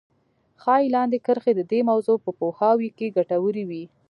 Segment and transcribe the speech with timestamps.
[0.61, 3.83] ښايي لاندې کرښې د دې موضوع په پوهاوي کې ګټورې وي.